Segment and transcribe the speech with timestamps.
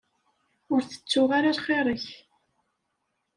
[0.73, 2.07] Ur tettuɣ ara lxir-ik.